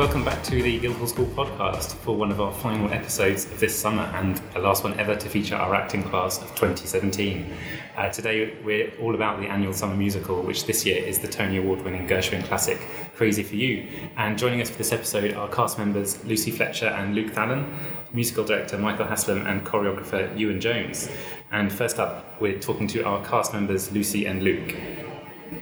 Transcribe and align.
welcome 0.00 0.24
back 0.24 0.42
to 0.42 0.62
the 0.62 0.78
Guildhall 0.78 1.06
School 1.06 1.26
podcast 1.26 1.92
for 1.92 2.16
one 2.16 2.30
of 2.30 2.40
our 2.40 2.54
final 2.54 2.90
episodes 2.90 3.44
of 3.44 3.60
this 3.60 3.78
summer 3.78 4.04
and 4.14 4.38
the 4.54 4.58
last 4.58 4.82
one 4.82 4.98
ever 4.98 5.14
to 5.14 5.28
feature 5.28 5.54
our 5.54 5.74
acting 5.74 6.02
class 6.02 6.40
of 6.40 6.48
2017. 6.54 7.52
Uh, 7.98 8.08
today 8.08 8.56
we're 8.64 8.90
all 8.98 9.14
about 9.14 9.38
the 9.42 9.46
annual 9.46 9.74
summer 9.74 9.94
musical, 9.94 10.40
which 10.40 10.64
this 10.64 10.86
year 10.86 11.04
is 11.04 11.18
the 11.18 11.28
Tony 11.28 11.58
Award 11.58 11.82
winning 11.82 12.08
Gershwin 12.08 12.42
classic 12.44 12.80
Crazy 13.14 13.42
for 13.42 13.56
You. 13.56 13.86
And 14.16 14.38
joining 14.38 14.62
us 14.62 14.70
for 14.70 14.78
this 14.78 14.90
episode 14.90 15.34
are 15.34 15.48
cast 15.48 15.76
members 15.76 16.24
Lucy 16.24 16.50
Fletcher 16.50 16.86
and 16.86 17.14
Luke 17.14 17.34
Thallon, 17.34 17.70
musical 18.14 18.42
director 18.42 18.78
Michael 18.78 19.04
Haslam, 19.04 19.46
and 19.46 19.66
choreographer 19.66 20.34
Ewan 20.38 20.62
Jones. 20.62 21.10
And 21.52 21.70
first 21.70 21.98
up, 21.98 22.40
we're 22.40 22.58
talking 22.58 22.86
to 22.86 23.02
our 23.02 23.22
cast 23.26 23.52
members 23.52 23.92
Lucy 23.92 24.24
and 24.24 24.42
Luke. 24.42 24.74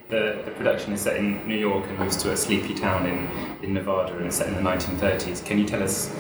The, 0.08 0.40
the 0.42 0.52
production 0.52 0.94
is 0.94 1.02
set 1.02 1.16
in 1.16 1.46
New 1.46 1.58
York 1.58 1.84
and 1.86 1.98
moves 1.98 2.16
to 2.22 2.32
a 2.32 2.36
sleepy 2.36 2.74
town 2.74 3.04
in, 3.04 3.28
in 3.62 3.74
Nevada 3.74 4.16
and 4.16 4.26
is 4.26 4.36
set 4.36 4.48
in 4.48 4.54
the 4.54 4.62
1930s. 4.62 5.44
Can 5.44 5.58
you 5.58 5.66
tell 5.66 5.82
us 5.82 6.14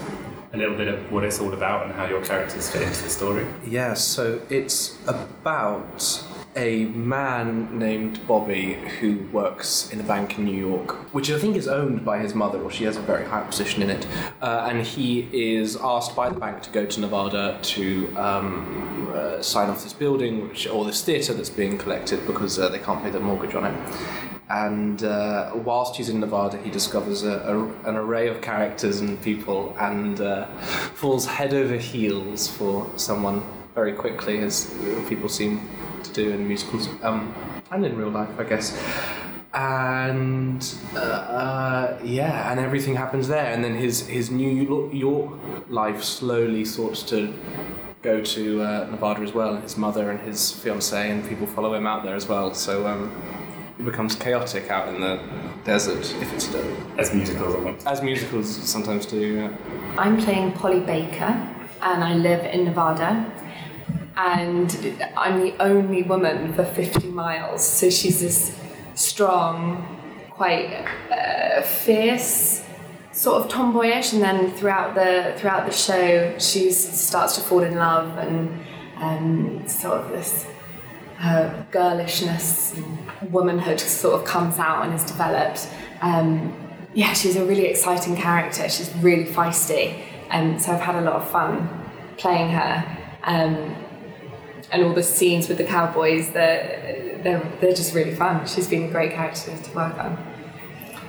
a 0.52 0.58
little 0.58 0.76
bit 0.76 0.88
of 0.88 1.10
what 1.10 1.24
it's 1.24 1.40
all 1.40 1.54
about 1.54 1.86
and 1.86 1.94
how 1.94 2.06
your 2.06 2.22
characters 2.22 2.70
fit 2.70 2.82
into 2.82 3.02
the 3.02 3.08
story? 3.08 3.46
Yeah, 3.66 3.94
so 3.94 4.42
it's 4.50 4.98
about 5.06 6.22
a 6.56 6.86
man 6.86 7.78
named 7.78 8.26
Bobby 8.26 8.74
who 9.00 9.18
works 9.32 9.90
in 9.92 10.00
a 10.00 10.02
bank 10.02 10.38
in 10.38 10.44
New 10.44 10.56
York, 10.56 10.92
which 11.14 11.30
I 11.30 11.38
think 11.38 11.56
is 11.56 11.68
owned 11.68 12.04
by 12.04 12.18
his 12.18 12.34
mother, 12.34 12.60
or 12.60 12.70
she 12.70 12.84
has 12.84 12.96
a 12.96 13.02
very 13.02 13.24
high 13.24 13.42
position 13.42 13.82
in 13.82 13.90
it. 13.90 14.06
Uh, 14.40 14.68
and 14.68 14.84
he 14.84 15.28
is 15.32 15.76
asked 15.76 16.16
by 16.16 16.28
the 16.28 16.38
bank 16.38 16.62
to 16.62 16.70
go 16.70 16.86
to 16.86 17.00
Nevada 17.00 17.58
to 17.62 18.16
um, 18.16 19.12
uh, 19.14 19.42
sign 19.42 19.68
off 19.70 19.82
this 19.82 19.92
building, 19.92 20.48
which, 20.48 20.66
or 20.66 20.84
this 20.84 21.04
theatre 21.04 21.34
that's 21.34 21.50
being 21.50 21.78
collected 21.78 22.26
because 22.26 22.58
uh, 22.58 22.68
they 22.68 22.78
can't 22.78 23.02
pay 23.02 23.10
their 23.10 23.20
mortgage 23.20 23.54
on 23.54 23.64
it. 23.66 23.96
And 24.50 25.04
uh, 25.04 25.52
whilst 25.54 25.96
he's 25.96 26.08
in 26.08 26.20
Nevada, 26.20 26.56
he 26.56 26.70
discovers 26.70 27.22
a, 27.22 27.32
a, 27.40 27.88
an 27.88 27.96
array 27.96 28.28
of 28.28 28.40
characters 28.40 29.00
and 29.00 29.20
people 29.22 29.76
and 29.78 30.20
uh, 30.20 30.46
falls 30.94 31.26
head 31.26 31.52
over 31.52 31.76
heels 31.76 32.48
for 32.48 32.90
someone 32.96 33.42
very 33.74 33.92
quickly, 33.92 34.38
as 34.38 34.74
people 35.08 35.28
seem 35.28 35.60
to 36.04 36.12
do 36.12 36.30
in 36.30 36.46
musicals 36.46 36.88
um, 37.02 37.34
and 37.70 37.84
in 37.84 37.96
real 37.96 38.10
life, 38.10 38.30
I 38.38 38.44
guess. 38.44 38.76
And 39.54 40.62
uh, 40.94 40.98
uh, 40.98 41.98
yeah, 42.04 42.50
and 42.50 42.60
everything 42.60 42.94
happens 42.94 43.28
there, 43.28 43.46
and 43.52 43.64
then 43.64 43.74
his 43.74 44.06
his 44.06 44.30
New 44.30 44.50
York 44.92 45.38
life 45.68 46.02
slowly 46.02 46.64
sorts 46.64 47.02
to 47.04 47.32
go 48.02 48.20
to 48.20 48.62
uh, 48.62 48.88
Nevada 48.90 49.22
as 49.22 49.32
well, 49.32 49.54
and 49.54 49.62
his 49.62 49.76
mother 49.76 50.10
and 50.10 50.20
his 50.20 50.52
fiance 50.52 51.10
and 51.10 51.26
people 51.28 51.46
follow 51.46 51.74
him 51.74 51.86
out 51.86 52.04
there 52.04 52.14
as 52.14 52.28
well. 52.28 52.54
So 52.54 52.86
um, 52.86 53.10
it 53.78 53.84
becomes 53.84 54.14
chaotic 54.14 54.70
out 54.70 54.88
in 54.88 55.00
the 55.00 55.18
desert 55.64 56.04
if 56.20 56.32
it's 56.34 56.48
done. 56.52 56.76
As 56.98 57.14
musicals, 57.14 57.86
as 57.86 58.02
musicals 58.02 58.48
sometimes 58.48 59.06
do. 59.06 59.20
Yeah. 59.20 59.56
I'm 59.96 60.16
playing 60.18 60.52
Polly 60.52 60.80
Baker, 60.80 61.32
and 61.82 62.04
I 62.04 62.14
live 62.14 62.44
in 62.44 62.64
Nevada 62.64 63.32
and 64.18 65.00
I'm 65.16 65.40
the 65.40 65.54
only 65.60 66.02
woman 66.02 66.52
for 66.52 66.64
50 66.64 67.08
miles. 67.08 67.64
So 67.64 67.88
she's 67.88 68.20
this 68.20 68.58
strong, 68.96 69.96
quite 70.30 70.84
uh, 71.10 71.62
fierce, 71.62 72.64
sort 73.12 73.42
of 73.42 73.48
tomboyish, 73.48 74.12
and 74.12 74.20
then 74.20 74.50
throughout 74.50 74.96
the 74.96 75.34
throughout 75.36 75.66
the 75.66 75.72
show, 75.72 76.36
she 76.38 76.72
starts 76.72 77.36
to 77.36 77.40
fall 77.40 77.62
in 77.62 77.76
love 77.76 78.18
and 78.18 78.60
um, 78.96 79.68
sort 79.68 80.00
of 80.00 80.10
this 80.10 80.46
her 81.18 81.66
girlishness, 81.70 82.74
and 82.74 83.32
womanhood 83.32 83.78
sort 83.80 84.20
of 84.20 84.26
comes 84.26 84.58
out 84.58 84.84
and 84.84 84.94
is 84.94 85.04
developed. 85.04 85.68
Um, 86.00 86.54
yeah, 86.92 87.12
she's 87.12 87.36
a 87.36 87.44
really 87.44 87.66
exciting 87.66 88.16
character. 88.16 88.68
She's 88.68 88.92
really 88.96 89.26
feisty, 89.26 90.02
and 90.30 90.54
um, 90.54 90.58
so 90.58 90.72
I've 90.72 90.80
had 90.80 90.96
a 90.96 91.02
lot 91.02 91.14
of 91.14 91.30
fun 91.30 91.68
playing 92.16 92.50
her. 92.50 92.98
Um, 93.22 93.76
and 94.70 94.84
all 94.84 94.92
the 94.92 95.02
scenes 95.02 95.48
with 95.48 95.58
the 95.58 95.64
cowboys, 95.64 96.30
they're, 96.30 97.20
they're, 97.22 97.52
they're 97.60 97.74
just 97.74 97.94
really 97.94 98.14
fun. 98.14 98.46
She's 98.46 98.68
been 98.68 98.84
a 98.84 98.90
great 98.90 99.12
character 99.12 99.56
to 99.56 99.74
work 99.74 99.96
on. 99.98 100.18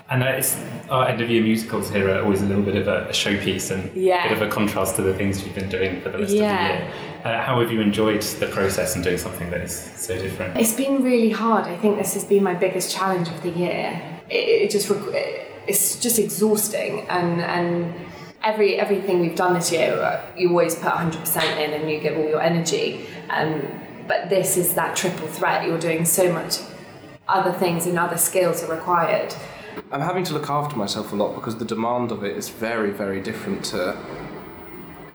And 0.09 0.24
uh, 0.24 0.28
it's, 0.28 0.58
our 0.90 1.08
end 1.08 1.22
of 1.22 1.30
year 1.30 1.44
musicals 1.44 1.90
here 1.90 2.09
are 2.09 2.24
always 2.24 2.42
a 2.42 2.46
little 2.46 2.64
bit 2.64 2.75
of 2.75 2.88
a, 2.88 3.09
a 3.09 3.12
showpiece 3.12 3.70
and 3.70 3.96
yeah. 3.96 4.25
a 4.25 4.30
bit 4.30 4.42
of 4.42 4.47
a 4.47 4.52
contrast 4.52 4.96
to 4.96 5.03
the 5.03 5.14
things 5.14 5.46
you've 5.46 5.53
been 5.53 5.70
doing 5.70 6.02
for 6.02 6.09
the 6.09 6.18
rest 6.18 6.34
yeah. 6.34 6.70
of 6.70 6.80
the 6.80 6.86
year. 6.86 6.94
Uh, 7.25 7.44
how 7.44 7.59
have 7.59 7.72
you 7.72 7.80
enjoyed 7.80 8.22
the 8.22 8.47
process 8.47 8.96
and 8.96 9.03
doing 9.03 9.18
something 9.18 9.50
that 9.52 9.62
is 9.62 9.78
so 9.78 10.18
different? 10.18 10.58
It's 10.58 10.74
been 10.74 11.03
really 11.03 11.30
hard. 11.30 11.66
I 11.66 11.78
think 11.78 11.97
this 11.97 12.14
has 12.16 12.24
been 12.24 12.44
my 12.44 12.56
biggest 12.56 12.96
challenge 12.96 13.28
of 13.28 13.41
the 13.44 13.50
year. 13.50 14.02
It, 14.30 14.36
it 14.36 14.72
just 14.72 14.90
it's 15.68 16.00
just 16.00 16.18
exhausting 16.18 17.02
and 17.09 17.41
and 17.41 17.94
every 18.44 18.79
everything 18.79 19.19
we've 19.19 19.35
done 19.35 19.53
this 19.53 19.72
year, 19.72 20.23
you 20.35 20.50
always 20.50 20.75
put 20.75 20.91
100% 20.91 21.57
in 21.57 21.73
and 21.73 21.89
you 21.89 22.00
give 22.00 22.17
all 22.17 22.27
your 22.27 22.41
energy. 22.41 23.05
Um, 23.29 23.61
but 24.07 24.29
this 24.29 24.57
is 24.57 24.73
that 24.73 24.95
triple 24.95 25.27
threat. 25.27 25.67
You're 25.67 25.79
doing 25.79 26.05
so 26.05 26.31
much 26.31 26.59
other 27.28 27.53
things 27.53 27.85
and 27.85 27.97
other 27.99 28.17
skills 28.17 28.63
are 28.63 28.73
required. 28.73 29.35
I'm 29.91 30.01
having 30.01 30.23
to 30.25 30.33
look 30.33 30.49
after 30.49 30.75
myself 30.75 31.13
a 31.13 31.16
lot 31.16 31.35
because 31.35 31.57
the 31.57 31.66
demand 31.66 32.11
of 32.11 32.23
it 32.23 32.35
is 32.35 32.49
very, 32.49 32.91
very 32.91 33.22
different 33.22 33.63
to 33.66 33.97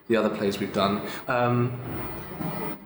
the 0.08 0.16
other 0.16 0.30
plays 0.30 0.60
we've 0.60 0.72
done. 0.72 1.02
Um, 1.26 1.80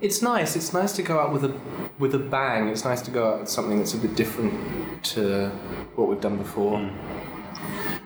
it's 0.00 0.22
nice. 0.22 0.56
It's 0.56 0.72
nice 0.72 0.93
to 0.93 1.03
go 1.03 1.19
out 1.19 1.32
with 1.32 1.44
a 1.44 1.60
with 1.98 2.15
a 2.15 2.19
bang. 2.19 2.69
It's 2.69 2.84
nice 2.84 3.03
to 3.03 3.10
go 3.10 3.32
out 3.32 3.41
with 3.41 3.48
something 3.48 3.78
that's 3.78 3.94
a 3.94 3.98
bit 3.98 4.15
different 4.15 5.04
to 5.04 5.48
what 5.97 6.09
we've 6.09 6.21
done 6.21 6.37
before. 6.38 6.78
Mm 6.78 7.19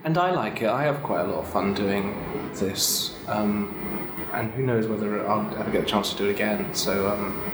and 0.04 0.18
I 0.18 0.30
like 0.30 0.62
it. 0.62 0.68
I 0.68 0.82
have 0.82 1.02
quite 1.02 1.20
a 1.20 1.24
lot 1.24 1.40
of 1.40 1.48
fun 1.48 1.74
doing 1.74 2.14
this, 2.54 3.16
um, 3.28 3.74
and 4.32 4.50
who 4.52 4.62
knows 4.62 4.86
whether 4.86 5.26
I'll 5.26 5.56
ever 5.58 5.70
get 5.70 5.82
a 5.82 5.86
chance 5.86 6.10
to 6.12 6.16
do 6.16 6.28
it 6.28 6.30
again. 6.30 6.74
So. 6.74 7.08
Um, 7.08 7.52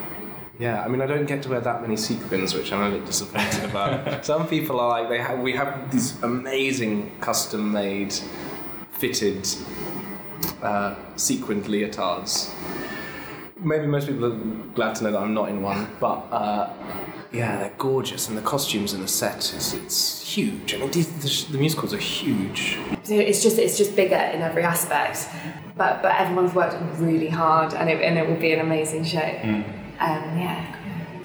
yeah, 0.58 0.82
I 0.82 0.88
mean, 0.88 1.00
I 1.00 1.06
don't 1.06 1.26
get 1.26 1.40
to 1.44 1.50
wear 1.50 1.60
that 1.60 1.82
many 1.82 1.96
sequins, 1.96 2.52
which 2.52 2.72
I'm 2.72 2.92
a 2.92 2.96
bit 2.96 3.06
disappointed 3.06 3.62
about. 3.70 4.24
Some 4.26 4.48
people 4.48 4.80
are 4.80 4.88
like, 4.88 5.08
they 5.08 5.20
have, 5.20 5.38
we 5.38 5.52
have 5.52 5.88
these 5.92 6.20
amazing 6.24 7.12
custom-made, 7.20 8.12
fitted, 8.90 9.46
uh, 10.60 10.96
sequined 11.14 11.66
leotards. 11.66 12.52
Maybe 13.60 13.86
most 13.86 14.08
people 14.08 14.32
are 14.32 14.36
glad 14.74 14.96
to 14.96 15.04
know 15.04 15.12
that 15.12 15.20
I'm 15.20 15.32
not 15.32 15.48
in 15.48 15.62
one, 15.62 15.88
but 16.00 16.26
uh, 16.32 16.72
yeah, 17.32 17.58
they're 17.58 17.74
gorgeous, 17.76 18.28
and 18.28 18.38
the 18.38 18.42
costumes 18.42 18.92
and 18.92 19.02
the 19.02 19.08
set 19.08 19.52
is 19.52 19.74
it's 19.74 20.22
huge. 20.22 20.74
I 20.74 20.78
mean, 20.78 20.90
these, 20.90 21.08
the, 21.46 21.52
the, 21.52 21.58
musicals 21.58 21.92
are 21.92 21.98
huge. 21.98 22.78
So 23.02 23.14
it's 23.14 23.42
just 23.42 23.58
it's 23.58 23.76
just 23.76 23.94
bigger 23.94 24.16
in 24.16 24.40
every 24.40 24.62
aspect, 24.62 25.28
but 25.76 26.00
but 26.02 26.12
everyone's 26.16 26.54
worked 26.54 26.76
really 26.98 27.28
hard, 27.28 27.74
and 27.74 27.90
it 27.90 28.00
and 28.00 28.18
it 28.18 28.26
will 28.26 28.40
be 28.40 28.52
an 28.52 28.60
amazing 28.60 29.04
show. 29.04 29.20
Mm. 29.20 29.64
Um, 30.00 30.38
yeah. 30.38 30.74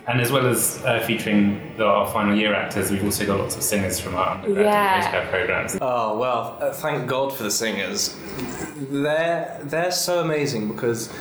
And 0.05 0.19
as 0.19 0.33
well 0.33 0.45
as 0.47 0.83
uh, 0.83 0.99
featuring 1.07 1.77
the, 1.77 1.85
our 1.85 2.11
final 2.11 2.35
year 2.35 2.53
actors, 2.53 2.91
we've 2.91 3.05
also 3.05 3.25
got 3.25 3.39
lots 3.39 3.55
of 3.55 3.63
singers 3.63 4.01
from 4.01 4.15
our 4.15 4.35
undergrad 4.35 4.65
yeah. 4.65 5.21
and 5.21 5.29
programs. 5.29 5.77
Oh 5.79 6.17
well, 6.17 6.57
uh, 6.59 6.73
thank 6.73 7.07
God 7.07 7.33
for 7.33 7.43
the 7.43 7.51
singers. 7.51 8.19
They're 8.75 9.57
they're 9.63 9.91
so 9.91 10.19
amazing 10.19 10.67
because 10.67 11.13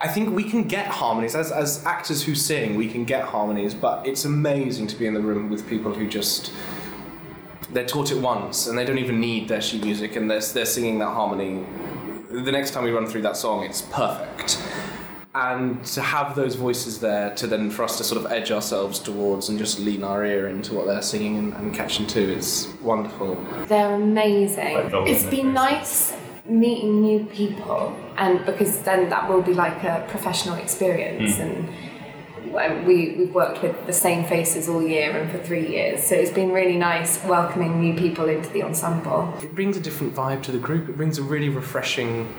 I 0.00 0.06
think 0.06 0.34
we 0.34 0.44
can 0.44 0.62
get 0.64 0.86
harmonies 0.86 1.34
as 1.34 1.50
as 1.50 1.84
actors 1.84 2.22
who 2.22 2.34
sing. 2.34 2.76
We 2.76 2.88
can 2.88 3.04
get 3.04 3.24
harmonies, 3.24 3.74
but 3.74 4.06
it's 4.06 4.24
amazing 4.24 4.86
to 4.88 4.96
be 4.96 5.06
in 5.06 5.14
the 5.14 5.20
room 5.20 5.50
with 5.50 5.68
people 5.68 5.92
who 5.92 6.08
just 6.08 6.52
they're 7.72 7.86
taught 7.86 8.12
it 8.12 8.18
once 8.18 8.66
and 8.66 8.78
they 8.78 8.84
don't 8.84 8.98
even 8.98 9.20
need 9.20 9.48
their 9.48 9.60
sheet 9.60 9.84
music 9.84 10.14
and 10.14 10.30
they're 10.30 10.40
they're 10.40 10.66
singing 10.66 11.00
that 11.00 11.10
harmony. 11.10 11.64
The 12.30 12.52
next 12.52 12.72
time 12.72 12.84
we 12.84 12.92
run 12.92 13.06
through 13.06 13.22
that 13.22 13.36
song, 13.36 13.64
it's 13.64 13.82
perfect. 13.82 14.62
And 15.34 15.84
to 15.86 16.00
have 16.00 16.34
those 16.34 16.54
voices 16.54 17.00
there, 17.00 17.34
to 17.34 17.46
then 17.46 17.70
for 17.70 17.82
us 17.82 17.98
to 17.98 18.04
sort 18.04 18.24
of 18.24 18.30
edge 18.30 18.50
ourselves 18.50 18.98
towards 18.98 19.48
and 19.48 19.58
just 19.58 19.78
lean 19.78 20.02
our 20.02 20.24
ear 20.24 20.48
into 20.48 20.74
what 20.74 20.86
they're 20.86 21.02
singing 21.02 21.38
and, 21.38 21.54
and 21.54 21.74
catching 21.74 22.06
too 22.06 22.20
is 22.20 22.68
wonderful. 22.82 23.34
They're 23.66 23.94
amazing. 23.94 24.90
It's 25.06 25.24
been 25.24 25.52
nice 25.52 26.14
meeting 26.48 27.02
new 27.02 27.24
people 27.26 27.94
and 28.16 28.44
because 28.46 28.80
then 28.80 29.08
that 29.10 29.28
will 29.28 29.42
be 29.42 29.54
like 29.54 29.84
a 29.84 30.04
professional 30.08 30.56
experience 30.56 31.36
mm. 31.36 31.40
and 31.40 32.86
we, 32.86 33.14
we've 33.18 33.34
worked 33.34 33.62
with 33.62 33.86
the 33.86 33.92
same 33.92 34.24
faces 34.24 34.68
all 34.68 34.82
year 34.82 35.14
and 35.16 35.30
for 35.30 35.38
three 35.38 35.68
years 35.68 36.02
so 36.02 36.14
it's 36.14 36.30
been 36.30 36.50
really 36.50 36.76
nice 36.76 37.22
welcoming 37.24 37.80
new 37.80 37.94
people 37.94 38.28
into 38.28 38.48
the 38.50 38.62
ensemble. 38.62 39.32
It 39.42 39.54
brings 39.54 39.76
a 39.76 39.80
different 39.80 40.14
vibe 40.14 40.42
to 40.44 40.52
the 40.52 40.58
group. 40.58 40.88
It 40.88 40.96
brings 40.96 41.18
a 41.18 41.22
really 41.22 41.50
refreshing 41.50 42.32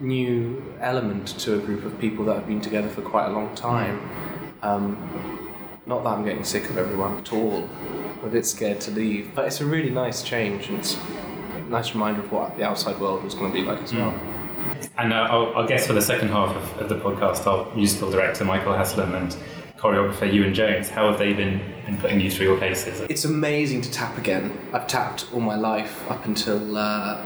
new 0.00 0.62
element 0.80 1.28
to 1.38 1.54
a 1.54 1.58
group 1.58 1.84
of 1.84 1.98
people 2.00 2.24
that 2.24 2.34
have 2.34 2.46
been 2.46 2.60
together 2.60 2.88
for 2.88 3.02
quite 3.02 3.26
a 3.26 3.32
long 3.32 3.54
time. 3.54 4.00
Um, 4.62 5.52
not 5.86 6.02
that 6.02 6.10
I'm 6.10 6.24
getting 6.24 6.44
sick 6.44 6.68
of 6.70 6.78
everyone 6.78 7.18
at 7.18 7.32
all 7.32 7.68
I'm 8.24 8.28
a 8.28 8.32
bit 8.32 8.46
scared 8.46 8.80
to 8.82 8.90
leave. 8.90 9.34
But 9.34 9.46
it's 9.46 9.60
a 9.60 9.66
really 9.66 9.90
nice 9.90 10.22
change. 10.22 10.68
And 10.68 10.78
it's 10.78 10.96
nice 11.68 11.92
reminder 11.92 12.20
of 12.20 12.30
what 12.32 12.56
the 12.56 12.64
outside 12.64 12.98
world 12.98 13.22
was 13.24 13.34
going 13.34 13.52
to 13.52 13.58
be 13.58 13.64
like 13.64 13.82
as 13.82 13.92
well. 13.92 14.14
And 14.96 15.12
uh, 15.12 15.28
I'll, 15.30 15.54
I'll, 15.56 15.66
guess 15.66 15.86
for 15.86 15.92
the 15.92 16.02
second 16.02 16.28
half 16.28 16.54
of, 16.54 16.82
of, 16.82 16.88
the 16.88 16.96
podcast, 16.96 17.46
our 17.46 17.74
musical 17.74 18.10
director 18.10 18.44
Michael 18.44 18.72
Haslam 18.74 19.14
and 19.14 19.36
choreographer 19.76 20.32
Ewan 20.32 20.54
Jones. 20.54 20.88
How 20.88 21.10
have 21.10 21.18
they 21.18 21.32
been, 21.32 21.60
been 21.84 21.98
putting 21.98 22.20
you 22.20 22.30
through 22.30 22.46
your 22.46 22.58
paces? 22.58 23.00
It's 23.10 23.24
amazing 23.24 23.82
to 23.82 23.90
tap 23.90 24.16
again. 24.16 24.56
I've 24.72 24.86
tapped 24.86 25.26
all 25.32 25.40
my 25.40 25.56
life 25.56 26.10
up 26.10 26.24
until 26.24 26.76
uh, 26.76 27.24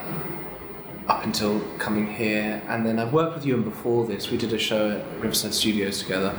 up 1.09 1.25
until 1.25 1.61
coming 1.79 2.07
here, 2.07 2.63
and 2.69 2.85
then 2.85 2.99
I've 2.99 3.13
worked 3.13 3.35
with 3.35 3.47
Ewan 3.47 3.63
before 3.63 4.07
this. 4.07 4.31
We 4.31 4.37
did 4.37 4.53
a 4.53 4.59
show 4.59 4.91
at 4.91 5.21
Riverside 5.21 5.55
Studios 5.55 6.03
together, 6.03 6.37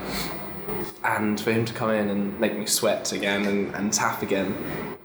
and 1.03 1.39
for 1.39 1.51
him 1.51 1.65
to 1.65 1.73
come 1.73 1.89
in 1.89 2.09
and 2.09 2.39
make 2.39 2.57
me 2.57 2.65
sweat 2.65 3.11
again 3.11 3.45
and, 3.45 3.73
and 3.75 3.91
tap 3.91 4.21
again, 4.21 4.55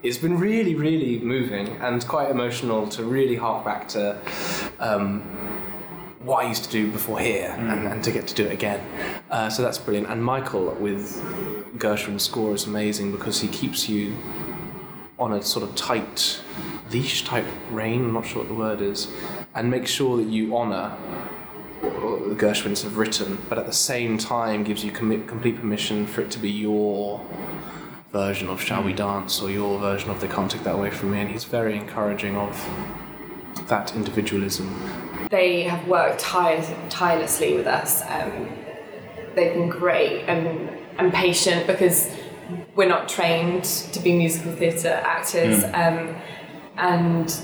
it's 0.05 0.19
been 0.19 0.39
really, 0.39 0.75
really 0.75 1.19
moving 1.19 1.67
and 1.81 2.07
quite 2.07 2.31
emotional 2.31 2.87
to 2.89 3.03
really 3.03 3.37
hark 3.37 3.65
back 3.65 3.89
to. 3.89 4.17
Um, 4.79 5.23
what 6.21 6.43
I 6.43 6.49
used 6.49 6.65
to 6.65 6.71
do 6.71 6.91
before 6.91 7.19
here 7.21 7.55
and, 7.59 7.87
and 7.87 8.03
to 8.03 8.11
get 8.11 8.27
to 8.29 8.35
do 8.35 8.47
it 8.47 8.53
again. 8.53 8.81
Uh, 9.31 9.51
so 9.51 9.63
that's 9.63 9.77
brilliant. 9.77 10.09
And 10.09 10.25
Michael 10.25 10.71
with 10.81 11.21
Gershwin's 11.77 12.23
score 12.23 12.55
is 12.55 12.67
amazing 12.67 13.13
because 13.13 13.43
he 13.43 13.49
keeps 13.49 13.91
you 13.91 14.17
on 15.19 15.35
a 15.35 15.43
sort 15.43 15.69
of 15.69 15.75
tight 15.75 16.41
leash, 16.91 17.25
type 17.25 17.45
rein, 17.71 18.07
I'm 18.07 18.15
not 18.15 18.27
sure 18.27 18.39
what 18.39 18.49
the 18.49 18.55
word 18.55 18.81
is, 18.81 19.09
and 19.55 19.71
makes 19.71 19.91
sure 19.91 20.17
that 20.17 20.27
you 20.27 20.57
honour 20.57 20.91
what 21.83 22.31
the 22.31 22.47
Gershwins 22.47 22.83
have 22.85 22.97
written, 22.97 23.37
but 23.51 23.59
at 23.59 23.67
the 23.67 23.73
same 23.73 24.17
time 24.17 24.65
gives 24.65 24.83
you 24.83 24.93
commi- 24.93 25.29
complete 25.29 25.57
permission 25.57 26.07
for 26.07 26.23
it 26.23 26.31
to 26.31 26.39
be 26.39 26.51
your 26.51 27.21
version 28.15 28.49
of 28.49 28.63
Shall 28.63 28.83
We 28.83 28.95
Dance 28.95 29.43
or 29.43 29.51
your 29.51 29.79
version 29.79 30.09
of 30.09 30.21
They 30.23 30.29
Can't 30.29 30.51
Take 30.51 30.63
That 30.63 30.77
Away 30.77 30.91
From 30.91 31.11
Me. 31.11 31.21
And 31.21 31.31
he's 31.31 31.45
very 31.45 31.77
encouraging 31.77 32.37
of 32.37 32.55
that 33.69 33.95
individualism 33.95 34.69
they 35.35 35.63
have 35.65 35.87
worked 35.89 36.21
tire- 36.21 36.65
tirelessly 36.91 37.57
with 37.57 37.67
us. 37.67 38.03
Um, 38.03 38.49
they've 39.35 39.53
been 39.53 39.69
great 39.69 40.23
and, 40.29 40.71
and 40.99 41.13
patient 41.13 41.67
because 41.67 42.09
we're 42.77 42.89
not 42.89 43.09
trained 43.09 43.65
to 43.65 43.99
be 44.01 44.17
musical 44.17 44.53
theatre 44.53 45.01
actors. 45.05 45.65
Um, 45.65 46.15
and 46.77 47.37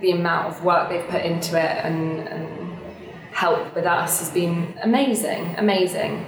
the 0.00 0.12
amount 0.12 0.48
of 0.48 0.64
work 0.64 0.88
they've 0.88 1.06
put 1.08 1.22
into 1.22 1.58
it 1.58 1.84
and, 1.84 2.28
and 2.28 2.78
help 3.32 3.74
with 3.74 3.84
us 3.84 4.20
has 4.20 4.30
been 4.30 4.74
amazing, 4.82 5.54
amazing. 5.58 6.24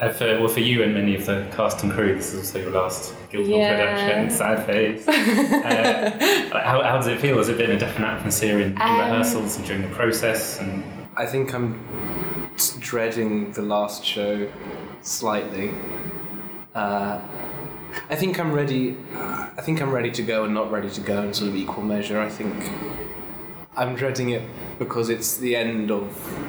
Uh, 0.00 0.08
for, 0.12 0.24
well, 0.40 0.48
for 0.48 0.60
you 0.60 0.82
and 0.82 0.92
many 0.92 1.14
of 1.14 1.24
the 1.24 1.46
cast 1.54 1.82
and 1.84 1.92
crew, 1.92 2.14
this 2.16 2.32
is 2.34 2.40
also 2.40 2.58
your 2.58 2.70
last 2.72 3.14
Guildhall 3.30 3.58
Yeah. 3.58 3.76
production. 3.94 4.30
Sad 4.30 4.66
face. 4.66 5.06
uh, 5.08 6.60
how, 6.64 6.82
how 6.82 6.96
does 6.96 7.06
it 7.06 7.20
feel? 7.20 7.38
Has 7.38 7.48
it 7.48 7.56
been 7.58 7.70
a 7.70 7.78
different 7.78 8.06
atmosphere 8.06 8.58
in, 8.58 8.72
in 8.72 8.82
Um, 8.82 8.98
rehearsals 8.98 9.56
and 9.56 9.64
during 9.66 9.82
the 9.82 9.88
process? 9.94 10.58
And 10.60 10.82
I 11.16 11.26
think 11.26 11.54
I'm 11.54 11.78
dreading 12.80 13.52
the 13.52 13.62
last 13.62 14.04
show 14.04 14.48
slightly. 15.02 15.70
Uh, 16.74 17.20
I 18.10 18.16
think 18.16 18.40
I'm 18.40 18.52
ready. 18.52 18.96
I 19.56 19.60
think 19.62 19.80
I'm 19.80 19.92
ready 19.92 20.10
to 20.10 20.22
go 20.22 20.44
and 20.44 20.52
not 20.52 20.72
ready 20.72 20.90
to 20.90 21.00
go 21.00 21.22
in 21.22 21.32
sort 21.32 21.50
of 21.50 21.56
equal 21.56 21.84
measure. 21.84 22.20
I 22.20 22.28
think 22.28 22.52
I'm 23.76 23.94
dreading 23.94 24.30
it 24.30 24.42
because 24.80 25.08
it's 25.08 25.36
the 25.36 25.54
end 25.54 25.92
of. 25.92 26.04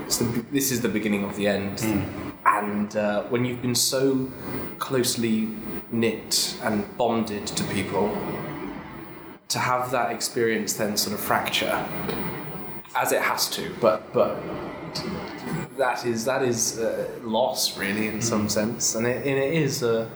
It's 0.07 0.17
the, 0.17 0.25
this 0.51 0.71
is 0.71 0.81
the 0.81 0.89
beginning 0.89 1.23
of 1.23 1.35
the 1.35 1.47
end, 1.47 1.79
and 2.65 2.95
uh, 2.95 3.23
when 3.23 3.45
you've 3.45 3.61
been 3.61 3.75
so 3.75 4.29
closely 4.79 5.49
knit 5.91 6.57
and 6.63 6.85
bonded 6.97 7.45
to 7.47 7.63
people, 7.65 8.17
to 9.49 9.59
have 9.59 9.91
that 9.91 10.11
experience 10.11 10.73
then 10.73 10.97
sort 10.97 11.13
of 11.13 11.19
fracture, 11.19 11.85
as 12.95 13.11
it 13.11 13.21
has 13.21 13.49
to, 13.51 13.73
but 13.79 14.11
but 14.13 14.41
that 15.77 16.05
is 16.05 16.25
that 16.25 16.41
is 16.41 16.79
uh, 16.79 17.07
loss 17.21 17.77
really 17.77 18.07
in 18.07 18.21
some 18.21 18.49
sense, 18.49 18.95
and 18.95 19.05
it, 19.05 19.25
and 19.25 19.37
it 19.37 19.53
is 19.53 19.83
a 19.83 20.09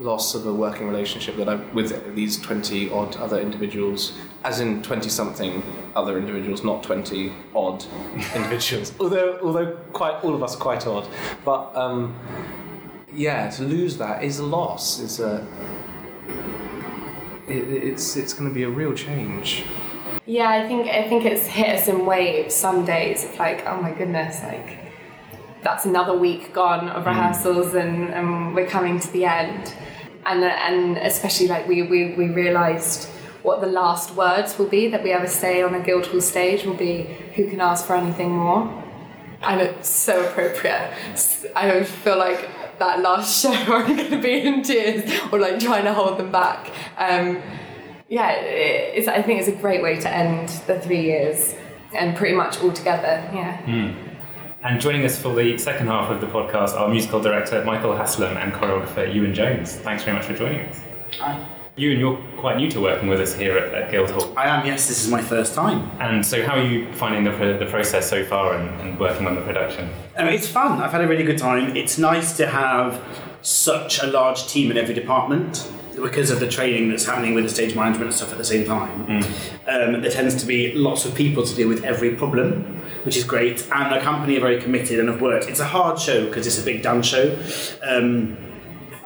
loss 0.00 0.34
of 0.34 0.46
a 0.46 0.52
working 0.52 0.88
relationship 0.88 1.36
that 1.36 1.48
I 1.48 1.56
with 1.74 2.14
these 2.16 2.40
twenty 2.40 2.90
odd 2.90 3.16
other 3.16 3.38
individuals, 3.38 4.18
as 4.42 4.58
in 4.58 4.82
twenty 4.82 5.10
something 5.10 5.62
other 5.94 6.18
individuals, 6.18 6.64
not 6.64 6.82
twenty 6.82 7.32
odd 7.54 7.84
individuals. 8.34 8.92
Although 8.98 9.38
although 9.42 9.76
quite 9.92 10.24
all 10.24 10.34
of 10.34 10.42
us 10.42 10.56
are 10.56 10.60
quite 10.60 10.86
odd, 10.86 11.06
but 11.44 11.76
um, 11.76 12.18
yeah, 13.12 13.50
to 13.50 13.62
lose 13.62 13.98
that 13.98 14.24
is 14.24 14.38
a 14.38 14.44
loss. 14.44 15.00
It's 15.00 15.20
a 15.20 15.46
it, 17.46 17.68
it's 17.68 18.16
it's 18.16 18.32
going 18.32 18.48
to 18.48 18.54
be 18.54 18.62
a 18.62 18.70
real 18.70 18.94
change. 18.94 19.64
Yeah, 20.24 20.48
I 20.48 20.66
think 20.66 20.86
I 20.88 21.08
think 21.08 21.26
it's 21.26 21.46
hit 21.46 21.68
us 21.78 21.88
in 21.88 22.06
waves. 22.06 22.54
Some 22.54 22.84
days 22.86 23.24
it's 23.24 23.38
like, 23.38 23.66
oh 23.66 23.80
my 23.82 23.92
goodness, 23.92 24.42
like 24.42 24.78
that's 25.62 25.84
another 25.84 26.16
week 26.16 26.52
gone 26.54 26.88
of 26.88 27.04
rehearsals, 27.06 27.74
and, 27.74 28.08
and 28.14 28.54
we're 28.54 28.66
coming 28.68 28.98
to 28.98 29.12
the 29.12 29.24
end. 29.24 29.74
And 30.30 30.44
and 30.44 30.96
especially 30.98 31.48
like 31.48 31.66
we 31.66 31.82
we, 31.82 32.14
we 32.14 32.28
realised 32.28 33.08
what 33.42 33.60
the 33.60 33.66
last 33.66 34.14
words 34.14 34.58
will 34.58 34.68
be 34.68 34.88
that 34.88 35.02
we 35.02 35.12
ever 35.12 35.26
say 35.26 35.62
on 35.62 35.74
a 35.74 35.80
Guildhall 35.80 36.20
stage 36.20 36.64
will 36.64 36.80
be, 36.88 37.02
"Who 37.36 37.48
can 37.48 37.60
ask 37.60 37.86
for 37.86 37.96
anything 37.96 38.30
more?" 38.30 38.62
And 39.42 39.60
it's 39.60 39.88
so 39.88 40.24
appropriate. 40.26 40.92
I 41.56 41.82
feel 41.84 42.18
like 42.18 42.48
that 42.78 43.00
last 43.00 43.40
show 43.42 43.52
I'm 43.52 43.96
going 43.96 44.10
to 44.10 44.20
be 44.20 44.40
in 44.40 44.62
tears 44.62 45.10
or 45.32 45.38
like 45.38 45.58
trying 45.60 45.84
to 45.84 45.94
hold 45.94 46.18
them 46.18 46.30
back. 46.30 46.70
Um, 46.98 47.42
yeah, 48.08 48.32
it's, 48.32 49.08
I 49.08 49.22
think 49.22 49.38
it's 49.40 49.48
a 49.48 49.52
great 49.52 49.82
way 49.82 49.98
to 50.00 50.08
end 50.10 50.48
the 50.66 50.80
three 50.80 51.02
years 51.02 51.54
and 51.94 52.16
pretty 52.16 52.34
much 52.34 52.60
all 52.60 52.72
together. 52.72 53.22
Yeah. 53.32 53.60
And 54.62 54.78
joining 54.78 55.06
us 55.06 55.18
for 55.18 55.34
the 55.34 55.56
second 55.56 55.86
half 55.86 56.10
of 56.10 56.20
the 56.20 56.26
podcast 56.26 56.78
are 56.78 56.86
musical 56.86 57.18
director 57.18 57.64
Michael 57.64 57.96
Haslam 57.96 58.36
and 58.36 58.52
choreographer 58.52 59.12
Ewan 59.12 59.32
Jones. 59.32 59.76
Thanks 59.76 60.04
very 60.04 60.14
much 60.14 60.26
for 60.26 60.34
joining 60.34 60.60
us. 60.66 60.78
Hi. 61.18 61.46
Ewan, 61.76 61.98
you're 61.98 62.16
quite 62.36 62.58
new 62.58 62.70
to 62.72 62.78
working 62.78 63.08
with 63.08 63.20
us 63.20 63.32
here 63.32 63.56
at, 63.56 63.72
at 63.72 63.90
Guildhall. 63.90 64.36
I 64.38 64.48
am, 64.48 64.66
yes, 64.66 64.86
this 64.86 65.02
is 65.02 65.10
my 65.10 65.22
first 65.22 65.54
time. 65.54 65.90
And 65.98 66.26
so, 66.26 66.44
how 66.44 66.58
are 66.58 66.62
you 66.62 66.92
finding 66.92 67.24
the, 67.24 67.56
the 67.58 67.64
process 67.70 68.10
so 68.10 68.22
far 68.22 68.54
and, 68.54 68.68
and 68.82 69.00
working 69.00 69.26
on 69.26 69.34
the 69.34 69.40
production? 69.40 69.88
Um, 70.18 70.28
it's 70.28 70.46
fun, 70.46 70.82
I've 70.82 70.92
had 70.92 71.00
a 71.00 71.08
really 71.08 71.24
good 71.24 71.38
time. 71.38 71.74
It's 71.74 71.96
nice 71.96 72.36
to 72.36 72.46
have 72.46 73.02
such 73.40 74.02
a 74.02 74.08
large 74.08 74.46
team 74.46 74.70
in 74.70 74.76
every 74.76 74.94
department 74.94 75.72
because 75.94 76.30
of 76.30 76.40
the 76.40 76.48
training 76.48 76.90
that's 76.90 77.06
happening 77.06 77.34
with 77.34 77.44
the 77.44 77.50
stage 77.50 77.74
management 77.74 78.08
and 78.08 78.14
stuff 78.14 78.32
at 78.32 78.38
the 78.38 78.44
same 78.44 78.66
time. 78.66 79.22
Um, 79.66 80.02
there 80.02 80.10
tends 80.10 80.34
to 80.36 80.46
be 80.46 80.74
lots 80.74 81.04
of 81.04 81.14
people 81.14 81.44
to 81.44 81.54
deal 81.54 81.68
with 81.68 81.84
every 81.84 82.14
problem, 82.14 82.79
which 83.04 83.16
is 83.16 83.24
great, 83.24 83.66
and 83.72 83.94
the 83.94 84.00
company 84.00 84.36
are 84.36 84.40
very 84.40 84.60
committed 84.60 84.98
and 84.98 85.08
have 85.08 85.20
worked. 85.20 85.48
It's 85.48 85.60
a 85.60 85.66
hard 85.66 85.98
show 85.98 86.26
because 86.26 86.46
it's 86.46 86.60
a 86.60 86.64
big 86.64 86.82
dance 86.82 87.06
show. 87.06 87.36
Um, 87.82 88.36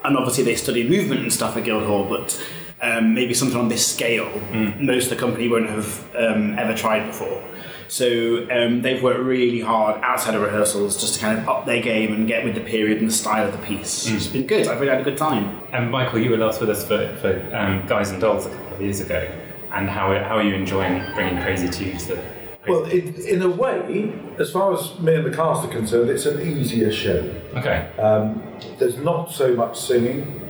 and 0.04 0.16
obviously 0.16 0.44
they 0.44 0.54
study 0.54 0.88
movement 0.88 1.22
and 1.22 1.32
stuff 1.32 1.56
at 1.56 1.64
Guildhall, 1.64 2.08
but 2.08 2.46
um, 2.82 3.14
maybe 3.14 3.32
something 3.32 3.58
on 3.58 3.68
this 3.68 3.86
scale, 3.86 4.30
most 4.78 5.04
of 5.04 5.10
the 5.10 5.16
company 5.16 5.48
won't 5.48 5.70
have 5.70 6.14
um, 6.14 6.58
ever 6.58 6.74
tried 6.74 7.06
before. 7.06 7.42
So 7.88 8.46
um, 8.50 8.82
they've 8.82 9.02
worked 9.02 9.20
really 9.20 9.60
hard 9.60 10.00
outside 10.02 10.34
of 10.34 10.42
rehearsals 10.42 11.00
just 11.00 11.14
to 11.14 11.20
kind 11.20 11.38
of 11.38 11.48
up 11.48 11.66
their 11.66 11.82
game 11.82 12.12
and 12.12 12.26
get 12.26 12.44
with 12.44 12.54
the 12.54 12.60
period 12.60 12.98
and 12.98 13.08
the 13.08 13.12
style 13.12 13.46
of 13.46 13.52
the 13.52 13.66
piece. 13.66 14.08
It's 14.08 14.26
been 14.26 14.46
good. 14.46 14.66
I've 14.68 14.80
really 14.80 14.92
had 14.92 15.00
a 15.00 15.04
good 15.04 15.18
time. 15.18 15.60
And 15.72 15.90
Michael, 15.90 16.18
you 16.18 16.30
were 16.30 16.36
last 16.36 16.60
with 16.60 16.70
us 16.70 16.86
for, 16.86 17.14
for 17.16 17.54
um, 17.54 17.86
Guys 17.86 18.10
and 18.10 18.20
Dolls 18.20 18.46
a 18.46 18.50
couple 18.50 18.74
of 18.74 18.80
years 18.80 19.00
ago. 19.00 19.30
And 19.72 19.88
how, 19.88 20.08
how 20.24 20.36
are 20.36 20.42
you 20.42 20.54
enjoying 20.54 21.04
bringing 21.14 21.40
Crazy 21.42 21.68
2 21.68 21.98
to 21.98 22.08
the. 22.08 22.14
Crazy 22.16 22.43
Well, 22.66 22.84
in, 22.84 23.14
in 23.26 23.42
a 23.42 23.48
way, 23.48 24.12
as 24.38 24.50
far 24.50 24.72
as 24.72 24.98
me 24.98 25.14
and 25.14 25.26
the 25.26 25.36
cast 25.36 25.66
are 25.66 25.70
concerned, 25.70 26.10
it's 26.10 26.26
an 26.26 26.40
easier 26.40 26.90
show. 26.90 27.34
okay. 27.56 27.90
Um, 27.98 28.42
there's 28.78 28.96
not 28.96 29.30
so 29.30 29.54
much 29.54 29.78
singing, 29.78 30.40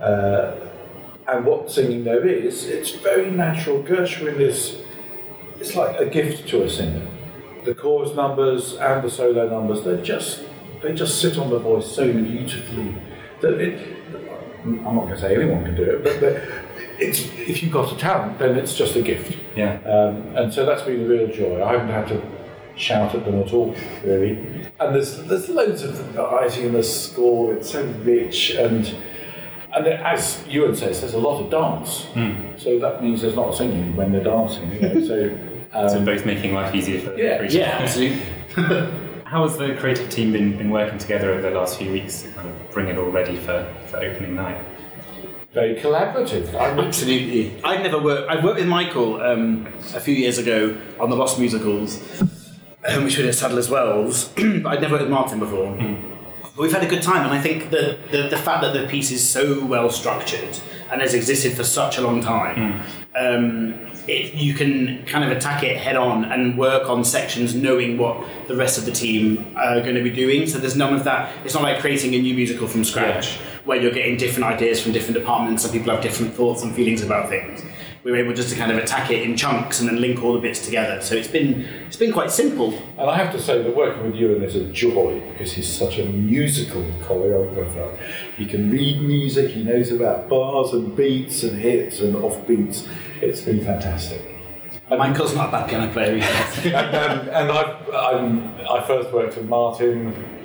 uh, 0.00 0.68
and 1.28 1.46
what 1.46 1.70
singing 1.70 2.04
there 2.04 2.26
is, 2.26 2.66
it's 2.66 2.90
very 2.90 3.30
natural. 3.30 3.82
Gershwin 3.82 4.40
is 4.40 4.82
it's 5.58 5.76
like 5.76 5.98
a 6.00 6.06
gift 6.06 6.48
to 6.48 6.64
a 6.64 6.68
singer. 6.68 7.06
The 7.64 7.74
chorus 7.74 8.14
numbers 8.16 8.74
and 8.74 9.02
the 9.02 9.10
solo 9.10 9.48
numbers, 9.48 9.84
they 9.84 10.02
just 10.02 10.42
they 10.82 10.92
just 10.92 11.20
sit 11.20 11.38
on 11.38 11.50
the 11.50 11.58
voice 11.58 11.86
so 11.86 12.12
beautifully 12.12 12.96
that 13.40 13.60
it. 13.60 13.96
I'm 14.64 14.82
not 14.82 15.04
going 15.06 15.14
to 15.14 15.20
say 15.20 15.34
anyone 15.34 15.64
can 15.64 15.74
do 15.76 15.84
it, 15.84 16.04
but 16.04 16.20
it's 17.02 17.20
if 17.48 17.62
you've 17.62 17.72
got 17.72 17.92
a 17.92 17.96
talent, 17.96 18.38
then 18.38 18.56
it's 18.56 18.74
just 18.76 18.96
a 18.96 19.02
gift. 19.02 19.38
Yeah. 19.56 19.74
Um, 19.94 20.36
and 20.36 20.52
so 20.54 20.64
that's 20.64 20.82
been 20.82 21.00
a 21.04 21.08
real 21.08 21.26
joy. 21.28 21.62
I 21.62 21.72
haven't 21.72 21.88
had 21.88 22.08
to 22.08 22.22
shout 22.76 23.14
at 23.14 23.24
them 23.24 23.40
at 23.42 23.52
all, 23.52 23.74
really. 24.04 24.32
And 24.80 24.94
there's 24.94 25.22
there's 25.24 25.48
loads 25.48 25.82
of 25.82 25.94
variety 26.14 26.64
in 26.66 26.72
the 26.72 26.82
score. 26.82 27.54
It's 27.54 27.70
so 27.70 27.84
rich 28.04 28.50
and 28.50 28.94
and 29.74 29.86
then, 29.86 30.00
as 30.04 30.44
Ewan 30.46 30.76
says, 30.76 31.00
there's 31.00 31.14
a 31.14 31.18
lot 31.18 31.40
of 31.42 31.50
dance. 31.50 32.06
So 32.62 32.78
that 32.78 33.02
means 33.02 33.22
there's 33.22 33.36
not 33.36 33.54
singing 33.54 33.96
when 33.96 34.12
they're 34.12 34.22
dancing. 34.24 34.70
You 34.72 34.80
know? 34.80 35.06
So. 35.06 35.38
So 35.72 35.96
Um, 35.98 36.04
both 36.04 36.26
making 36.26 36.52
life 36.52 36.74
easier 36.74 37.00
for 37.00 37.16
Yeah. 37.18 37.38
for 37.38 37.44
each 37.44 37.54
Yeah, 37.54 37.78
absolutely. 37.80 38.20
How 39.24 39.48
has 39.48 39.56
the 39.56 39.74
creative 39.80 40.10
team 40.10 40.30
been, 40.30 40.58
been 40.58 40.68
working 40.68 40.98
together 40.98 41.30
over 41.32 41.40
the 41.40 41.50
last 41.58 41.78
few 41.78 41.90
weeks 41.90 42.20
to 42.20 42.28
kind 42.32 42.46
of 42.46 42.70
bring 42.72 42.88
it 42.88 42.98
all 42.98 43.08
ready 43.08 43.36
for, 43.38 43.66
for 43.86 43.96
opening 43.96 44.34
night? 44.34 44.58
Very 45.52 45.74
collaborative. 45.74 46.54
Absolutely. 46.54 47.62
I've 47.62 47.82
never 47.82 48.02
worked. 48.02 48.30
I've 48.30 48.42
worked 48.42 48.58
with 48.58 48.68
Michael 48.68 49.20
um, 49.20 49.66
a 49.94 50.00
few 50.00 50.14
years 50.14 50.38
ago 50.38 50.76
on 50.98 51.10
the 51.10 51.16
Lost 51.16 51.38
musicals, 51.38 52.00
um, 52.88 53.04
which 53.04 53.16
we 53.16 53.22
did 53.22 53.26
at 53.26 53.34
Sadler's 53.34 53.68
Wells, 53.68 54.28
but 54.36 54.66
I'd 54.66 54.80
never 54.80 54.94
worked 54.94 55.02
with 55.02 55.10
Martin 55.10 55.38
before. 55.38 55.76
But 56.42 56.56
we've 56.62 56.72
had 56.72 56.82
a 56.82 56.88
good 56.88 57.02
time, 57.02 57.24
and 57.24 57.32
I 57.32 57.40
think 57.40 57.70
the, 57.70 57.98
the, 58.10 58.28
the 58.28 58.36
fact 58.36 58.62
that 58.62 58.72
the 58.72 58.86
piece 58.86 59.10
is 59.10 59.26
so 59.28 59.64
well 59.64 59.90
structured 59.90 60.58
and 60.90 61.00
has 61.00 61.14
existed 61.14 61.54
for 61.54 61.64
such 61.64 61.96
a 61.96 62.02
long 62.02 62.20
time, 62.20 62.82
um, 63.14 63.90
it, 64.06 64.34
you 64.34 64.52
can 64.52 65.04
kind 65.06 65.24
of 65.24 65.34
attack 65.34 65.62
it 65.62 65.76
head 65.78 65.96
on 65.96 66.24
and 66.26 66.58
work 66.58 66.88
on 66.90 67.04
sections 67.04 67.54
knowing 67.54 67.96
what 67.96 68.26
the 68.48 68.56
rest 68.56 68.76
of 68.76 68.84
the 68.84 68.92
team 68.92 69.54
are 69.56 69.80
going 69.80 69.94
to 69.94 70.02
be 70.02 70.10
doing. 70.10 70.46
So 70.46 70.58
there's 70.58 70.76
none 70.76 70.92
of 70.92 71.04
that. 71.04 71.32
It's 71.44 71.54
not 71.54 71.62
like 71.62 71.78
creating 71.80 72.14
a 72.14 72.18
new 72.20 72.34
musical 72.34 72.66
from 72.66 72.84
scratch 72.84 73.38
where 73.64 73.80
you're 73.80 73.92
getting 73.92 74.16
different 74.16 74.44
ideas 74.44 74.82
from 74.82 74.92
different 74.92 75.18
departments 75.18 75.64
and 75.64 75.72
people 75.72 75.92
have 75.92 76.02
different 76.02 76.34
thoughts 76.34 76.62
and 76.62 76.74
feelings 76.74 77.02
about 77.02 77.28
things. 77.28 77.62
We 78.02 78.10
were 78.10 78.16
able 78.16 78.34
just 78.34 78.50
to 78.50 78.56
kind 78.56 78.72
of 78.72 78.78
attack 78.78 79.12
it 79.12 79.22
in 79.22 79.36
chunks 79.36 79.78
and 79.78 79.88
then 79.88 80.00
link 80.00 80.24
all 80.24 80.32
the 80.32 80.40
bits 80.40 80.64
together. 80.64 81.00
So 81.00 81.14
it's 81.14 81.28
been 81.28 81.60
it's 81.86 81.96
been 81.96 82.12
quite 82.12 82.32
simple. 82.32 82.74
And 82.98 83.08
I 83.08 83.16
have 83.16 83.32
to 83.32 83.40
say 83.40 83.62
that 83.62 83.76
working 83.76 84.04
with 84.04 84.16
Ewan 84.16 84.42
is 84.42 84.56
a 84.56 84.64
joy 84.64 85.20
because 85.30 85.52
he's 85.52 85.68
such 85.72 85.98
a 85.98 86.06
musical 86.06 86.82
choreographer. 87.02 87.96
He 88.36 88.44
can 88.44 88.70
read 88.70 89.00
music, 89.00 89.52
he 89.52 89.62
knows 89.62 89.92
about 89.92 90.28
bars 90.28 90.72
and 90.72 90.96
beats 90.96 91.44
and 91.44 91.56
hits 91.56 92.00
and 92.00 92.16
off 92.16 92.44
beats. 92.46 92.88
It's 93.20 93.42
been 93.42 93.64
fantastic. 93.64 94.28
Michael's 94.90 95.34
not 95.34 95.48
a 95.48 95.52
bad 95.52 95.70
piano 95.70 95.92
player 95.92 96.16
either. 96.16 96.76
and 96.76 96.96
um, 96.96 97.28
and 97.28 97.52
I, 97.52 98.10
I'm, 98.10 98.54
I 98.68 98.84
first 98.84 99.12
worked 99.12 99.36
with 99.36 99.48
Martin 99.48 100.41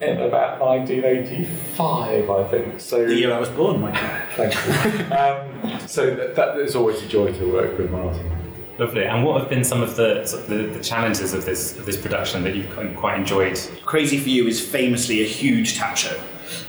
in 0.00 0.18
about 0.18 0.60
1985, 0.60 2.30
I 2.30 2.44
think. 2.48 2.80
So 2.80 3.06
the 3.06 3.14
year 3.14 3.32
I 3.32 3.38
was 3.38 3.48
born, 3.50 3.80
Michael. 3.80 4.08
Thank 4.34 4.54
you. 4.54 5.14
um, 5.14 5.80
so 5.86 6.14
that, 6.14 6.34
that 6.36 6.58
is 6.58 6.74
always 6.74 7.02
a 7.02 7.06
joy 7.06 7.32
to 7.32 7.52
work 7.52 7.76
with 7.78 7.90
Martin. 7.90 8.30
Lovely. 8.78 9.04
And 9.04 9.24
what 9.24 9.38
have 9.40 9.50
been 9.50 9.62
some 9.62 9.82
of 9.82 9.96
the, 9.96 10.24
sort 10.24 10.44
of 10.44 10.48
the, 10.48 10.56
the 10.78 10.82
challenges 10.82 11.34
of 11.34 11.44
this 11.44 11.76
of 11.76 11.84
this 11.84 11.98
production 11.98 12.42
that 12.44 12.54
you've 12.54 12.72
quite- 12.72 12.96
quite 12.96 13.18
enjoyed? 13.18 13.60
Crazy 13.84 14.18
for 14.18 14.30
You 14.30 14.46
is 14.46 14.58
famously 14.66 15.20
a 15.20 15.26
huge 15.26 15.76
tap 15.76 15.98
show 15.98 16.18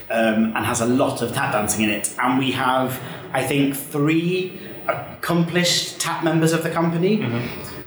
um, 0.10 0.54
and 0.56 0.66
has 0.66 0.82
a 0.82 0.86
lot 0.86 1.22
of 1.22 1.32
tap 1.34 1.54
dancing 1.54 1.86
in 1.86 1.90
it. 1.90 2.14
And 2.22 2.38
we 2.38 2.52
have, 2.52 3.00
I 3.32 3.44
think, 3.44 3.76
three 3.78 4.60
accomplished 4.90 6.02
tap 6.02 6.22
members 6.26 6.52
of 6.52 6.64
the 6.64 6.70
company. 6.70 7.22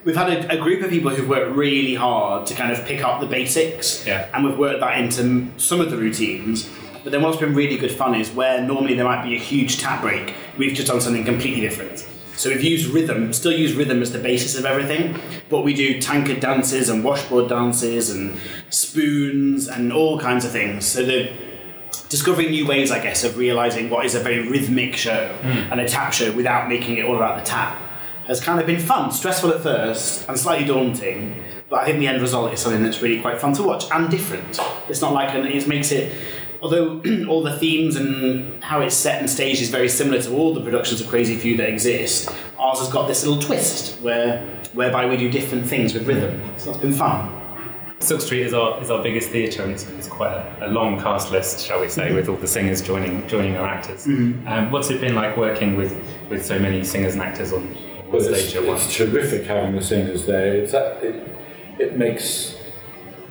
We've 0.04 0.16
had 0.16 0.30
a, 0.30 0.58
a 0.58 0.60
group 0.60 0.82
of 0.82 0.90
people 0.90 1.10
who've 1.10 1.28
worked 1.28 1.56
really 1.56 1.94
hard 1.94 2.46
to 2.48 2.54
kind 2.54 2.70
of 2.70 2.84
pick 2.84 3.02
up 3.02 3.20
the 3.20 3.26
basics, 3.26 4.06
Yeah. 4.06 4.28
and 4.34 4.44
we've 4.44 4.58
worked 4.58 4.80
that 4.80 4.98
into 4.98 5.48
some 5.58 5.80
of 5.80 5.90
the 5.90 5.96
routines. 5.96 6.68
But 7.02 7.12
then 7.12 7.22
what's 7.22 7.38
been 7.38 7.54
really 7.54 7.78
good 7.78 7.92
fun 7.92 8.14
is 8.14 8.30
where 8.30 8.60
normally 8.60 8.94
there 8.94 9.04
might 9.04 9.24
be 9.24 9.34
a 9.34 9.38
huge 9.38 9.78
tap 9.78 10.02
break, 10.02 10.34
we've 10.58 10.74
just 10.74 10.88
done 10.88 11.00
something 11.00 11.24
completely 11.24 11.62
different. 11.62 12.06
So 12.36 12.50
we've 12.50 12.62
used 12.62 12.88
rhythm, 12.88 13.32
still 13.32 13.52
use 13.52 13.74
rhythm 13.74 14.02
as 14.02 14.12
the 14.12 14.18
basis 14.18 14.58
of 14.58 14.66
everything, 14.66 15.18
but 15.48 15.62
we 15.62 15.72
do 15.72 16.00
tankard 16.00 16.40
dances 16.40 16.88
and 16.88 17.02
washboard 17.04 17.48
dances 17.48 18.10
and 18.10 18.38
spoons 18.70 19.68
and 19.68 19.92
all 19.92 20.18
kinds 20.18 20.44
of 20.44 20.50
things. 20.50 20.84
So 20.84 21.04
the 21.04 21.32
discovering 22.08 22.50
new 22.50 22.66
ways, 22.66 22.90
I 22.90 23.02
guess, 23.02 23.24
of 23.24 23.38
realizing 23.38 23.88
what 23.88 24.04
is 24.04 24.14
a 24.14 24.20
very 24.20 24.48
rhythmic 24.48 24.96
show 24.96 25.28
hmm. 25.42 25.72
and 25.72 25.80
a 25.80 25.88
tap 25.88 26.12
show 26.12 26.32
without 26.32 26.68
making 26.68 26.96
it 26.96 27.04
all 27.04 27.16
about 27.16 27.38
the 27.38 27.44
tap 27.44 27.80
has 28.26 28.40
kind 28.40 28.60
of 28.60 28.66
been 28.66 28.80
fun, 28.80 29.10
stressful 29.12 29.50
at 29.50 29.60
first 29.60 30.28
and 30.28 30.38
slightly 30.38 30.66
daunting. 30.66 31.42
But 31.68 31.80
I 31.80 31.86
think 31.86 31.98
the 31.98 32.06
end 32.06 32.20
result 32.20 32.52
is 32.52 32.60
something 32.60 32.82
that's 32.82 33.02
really 33.02 33.20
quite 33.20 33.40
fun 33.40 33.52
to 33.54 33.62
watch 33.62 33.84
and 33.90 34.10
different. 34.10 34.58
It's 34.88 35.00
not 35.00 35.12
like 35.12 35.34
an, 35.34 35.46
it 35.46 35.66
makes 35.66 35.92
it. 35.92 36.14
Although 36.62 37.02
all 37.28 37.42
the 37.42 37.56
themes 37.58 37.96
and 37.96 38.62
how 38.62 38.80
it's 38.80 38.94
set 38.94 39.20
and 39.20 39.28
staged 39.28 39.60
is 39.60 39.70
very 39.70 39.88
similar 39.88 40.20
to 40.22 40.34
all 40.34 40.54
the 40.54 40.62
productions 40.62 41.00
of 41.00 41.08
Crazy 41.08 41.36
Few 41.36 41.56
that 41.58 41.68
exist, 41.68 42.30
ours 42.58 42.78
has 42.78 42.88
got 42.88 43.06
this 43.06 43.24
little 43.24 43.40
twist 43.40 44.00
where 44.00 44.46
whereby 44.72 45.06
we 45.06 45.16
do 45.16 45.30
different 45.30 45.66
things 45.66 45.94
with 45.94 46.06
rhythm. 46.06 46.42
So 46.56 46.70
it's 46.70 46.80
been 46.80 46.92
fun. 46.92 47.40
Silk 48.00 48.20
Street 48.20 48.42
is 48.42 48.52
our 48.54 48.80
is 48.82 48.90
our 48.90 49.02
biggest 49.02 49.30
theatre, 49.30 49.62
and 49.62 49.72
it's, 49.72 49.88
it's 49.90 50.08
quite 50.08 50.32
a, 50.32 50.66
a 50.66 50.68
long 50.68 51.00
cast 51.00 51.30
list, 51.30 51.64
shall 51.64 51.80
we 51.80 51.88
say, 51.88 52.12
with 52.12 52.28
all 52.28 52.36
the 52.36 52.46
singers 52.46 52.82
joining 52.82 53.26
joining 53.28 53.56
our 53.56 53.66
actors. 53.66 54.06
Um, 54.46 54.70
what's 54.70 54.90
it 54.90 55.00
been 55.00 55.14
like 55.14 55.36
working 55.36 55.76
with, 55.76 55.96
with 56.28 56.44
so 56.44 56.58
many 56.58 56.84
singers 56.84 57.14
and 57.14 57.22
actors 57.22 57.52
on 57.52 57.74
Well, 58.10 58.20
stage 58.20 58.46
it's, 58.46 58.54
at 58.56 58.64
once? 58.66 58.86
it's 58.86 58.96
terrific 58.96 59.44
having 59.46 59.74
the 59.74 59.82
singers 59.82 60.26
there. 60.26 60.54
It's, 60.54 60.72
that- 60.72 61.02
it, 61.02 61.28
it 61.78 61.96
makes 61.98 62.56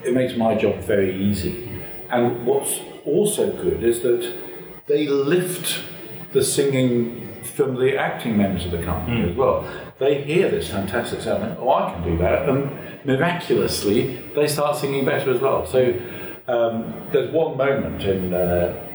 it 0.04 0.14
makes 0.14 0.36
my 0.36 0.54
job 0.56 0.80
very 0.80 1.16
easy. 1.16 1.70
And 2.10 2.46
what's 2.46 2.80
also 3.06 3.52
good 3.54 3.82
is 3.84 4.02
that 4.02 4.34
they 4.88 5.08
lift 5.08 5.82
the 6.34 6.44
singing 6.44 7.30
from 7.44 7.76
the 7.80 7.98
acting 7.98 8.36
members 8.38 8.66
of 8.66 8.72
the 8.72 8.84
company 8.84 9.30
as 9.30 9.36
well. 9.36 9.66
They 10.00 10.22
hear 10.24 10.50
this 10.50 10.70
fantastic 10.70 11.22
sound, 11.22 11.44
and, 11.44 11.58
oh, 11.58 11.70
I 11.72 11.94
can 11.94 12.04
do 12.04 12.18
that, 12.18 12.50
and 12.50 12.70
miraculously 13.06 14.18
they 14.36 14.48
start 14.48 14.76
singing 14.76 15.06
better 15.06 15.32
as 15.34 15.40
well. 15.40 15.66
So 15.66 15.94
um, 16.48 16.94
there's 17.12 17.32
one 17.32 17.56
moment 17.58 18.04
in. 18.04 18.34
Uh, 18.34 18.90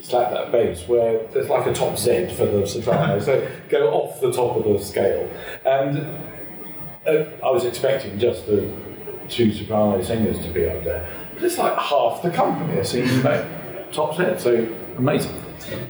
slap 0.00 0.30
that 0.30 0.52
bass 0.52 0.86
where 0.88 1.26
there's 1.28 1.48
like 1.48 1.66
a 1.66 1.72
top 1.72 1.98
Z 1.98 2.34
for 2.36 2.46
the 2.46 2.66
soprano, 2.66 3.20
so 3.20 3.48
go 3.68 3.90
off 3.92 4.20
the 4.20 4.32
top 4.32 4.56
of 4.56 4.64
the 4.64 4.78
scale. 4.78 5.30
And 5.64 5.98
uh, 7.06 7.24
I 7.44 7.50
was 7.50 7.64
expecting 7.64 8.18
just 8.18 8.46
the 8.46 8.70
two 9.28 9.52
soprano 9.52 10.02
singers 10.02 10.38
to 10.44 10.52
be 10.52 10.68
up 10.68 10.84
there, 10.84 11.08
but 11.34 11.42
it's 11.42 11.58
like 11.58 11.76
half 11.76 12.22
the 12.22 12.30
company 12.30 12.78
are 12.78 12.84
singing 12.84 13.22
that 13.22 13.92
top 13.92 14.16
Z, 14.16 14.38
so 14.38 14.68
amazing. 14.96 15.40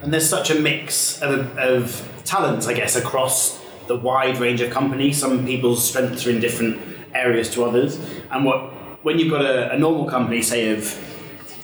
And 0.02 0.12
there's 0.12 0.28
such 0.28 0.50
a 0.50 0.54
mix 0.54 1.20
of, 1.20 1.56
of 1.58 2.22
talents, 2.24 2.66
I 2.66 2.74
guess, 2.74 2.96
across 2.96 3.60
the 3.86 3.96
wide 3.96 4.38
range 4.38 4.60
of 4.60 4.70
companies. 4.70 5.18
Some 5.18 5.44
people's 5.44 5.86
strengths 5.86 6.26
are 6.26 6.30
in 6.30 6.40
different 6.40 6.80
areas 7.14 7.50
to 7.54 7.64
others. 7.64 7.98
And 8.30 8.44
what 8.44 8.72
when 9.04 9.18
you've 9.18 9.30
got 9.30 9.44
a, 9.44 9.72
a 9.72 9.78
normal 9.78 10.06
company, 10.06 10.40
say 10.42 10.70
of 10.70 10.98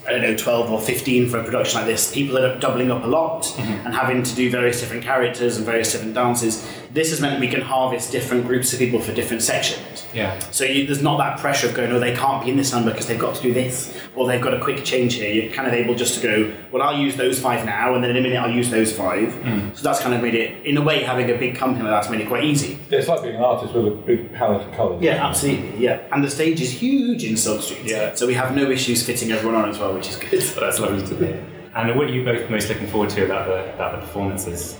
I 0.06 0.12
don't 0.12 0.22
know, 0.22 0.36
12 0.36 0.70
or 0.70 0.80
15 0.80 1.28
for 1.28 1.38
a 1.38 1.44
production 1.44 1.78
like 1.78 1.86
this, 1.86 2.12
people 2.12 2.36
end 2.38 2.46
up 2.46 2.60
doubling 2.60 2.90
up 2.90 3.04
a 3.04 3.06
lot 3.06 3.44
mm-hmm. 3.44 3.86
and 3.86 3.94
having 3.94 4.22
to 4.22 4.34
do 4.34 4.50
various 4.50 4.80
different 4.80 5.02
characters 5.04 5.56
and 5.56 5.66
various 5.66 5.92
different 5.92 6.14
dances. 6.14 6.66
This 6.92 7.10
has 7.10 7.20
meant 7.20 7.38
we 7.38 7.46
can 7.48 7.60
harvest 7.60 8.10
different 8.10 8.46
groups 8.46 8.72
of 8.72 8.80
people 8.80 8.98
for 8.98 9.12
different 9.14 9.42
sections. 9.42 10.06
Yeah. 10.12 10.36
So 10.50 10.64
you, 10.64 10.86
there's 10.86 11.02
not 11.02 11.18
that 11.18 11.38
pressure 11.38 11.68
of 11.68 11.74
going, 11.74 11.92
oh, 11.92 12.00
they 12.00 12.14
can't 12.14 12.44
be 12.44 12.50
in 12.50 12.56
this 12.56 12.72
number 12.72 12.90
because 12.90 13.06
they've 13.06 13.18
got 13.18 13.36
to 13.36 13.42
do 13.42 13.54
this, 13.54 13.96
or 14.16 14.26
they've 14.26 14.42
got 14.42 14.54
a 14.54 14.60
quick 14.60 14.84
change 14.84 15.14
here. 15.14 15.32
You're 15.32 15.52
kind 15.52 15.68
of 15.68 15.74
able 15.74 15.94
just 15.94 16.20
to 16.20 16.20
go, 16.20 16.54
well, 16.72 16.82
I'll 16.82 16.98
use 16.98 17.14
those 17.14 17.38
five 17.38 17.64
now, 17.64 17.94
and 17.94 18.02
then 18.02 18.10
in 18.10 18.16
a 18.16 18.20
minute 18.20 18.38
I'll 18.38 18.50
use 18.50 18.70
those 18.70 18.92
five. 18.92 19.32
Hmm. 19.32 19.72
So 19.74 19.82
that's 19.82 20.00
kind 20.00 20.14
of 20.14 20.22
made 20.22 20.34
it, 20.34 20.66
in 20.66 20.76
a 20.76 20.82
way, 20.82 21.04
having 21.04 21.30
a 21.30 21.38
big 21.38 21.56
company 21.56 21.84
like 21.84 21.92
that's 21.92 22.10
made 22.10 22.22
it 22.22 22.28
quite 22.28 22.44
easy. 22.44 22.78
It's 22.90 23.06
like 23.06 23.22
being 23.22 23.36
an 23.36 23.42
artist 23.42 23.72
with 23.72 23.86
a 23.86 23.90
big 23.90 24.32
palette 24.34 24.66
of 24.66 24.74
colours. 24.74 25.02
Yeah, 25.02 25.24
absolutely. 25.24 25.78
Yeah, 25.78 26.00
and 26.12 26.24
the 26.24 26.30
stage 26.30 26.60
is 26.60 26.72
huge 26.72 27.22
in 27.22 27.36
Silk 27.36 27.62
Street. 27.62 27.84
Yeah. 27.84 28.14
So 28.14 28.26
we 28.26 28.34
have 28.34 28.54
no 28.54 28.68
issues 28.70 29.06
fitting 29.06 29.30
everyone 29.30 29.62
on 29.62 29.68
as 29.68 29.78
well, 29.78 29.94
which 29.94 30.08
is 30.08 30.16
good. 30.16 30.42
So 30.42 30.60
that's 30.60 30.80
lovely 30.80 31.06
to 31.06 31.16
hear. 31.16 31.46
And 31.74 31.96
what 31.96 32.08
are 32.08 32.12
you 32.12 32.24
both 32.24 32.50
most 32.50 32.68
looking 32.68 32.88
forward 32.88 33.10
to 33.10 33.24
about 33.24 33.46
the 33.46 33.72
about 33.74 33.92
the 33.92 34.04
performances? 34.04 34.76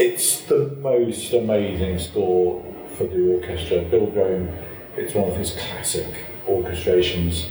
It's 0.00 0.42
the 0.42 0.76
most 0.80 1.32
amazing 1.32 1.98
score 1.98 2.64
for 2.94 3.02
the 3.02 3.34
orchestra. 3.34 3.82
Bill 3.82 4.06
Brohn, 4.06 4.46
it's 4.96 5.12
one 5.12 5.28
of 5.28 5.36
his 5.36 5.50
classic 5.54 6.06
orchestrations. 6.46 7.48